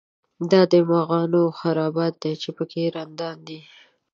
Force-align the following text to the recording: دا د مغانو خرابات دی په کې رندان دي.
دا 0.51 0.61
د 0.71 0.73
مغانو 0.89 1.41
خرابات 1.59 2.13
دی 2.23 2.33
په 2.57 2.63
کې 2.71 2.83
رندان 2.95 3.37
دي. 3.47 3.59